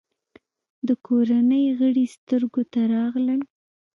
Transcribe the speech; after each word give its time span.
د 0.87 0.89
کورنۍ 1.07 1.65
غړي 1.79 2.05
سترګو 2.15 2.61
ته 2.71 2.81
راغلل. 2.93 3.41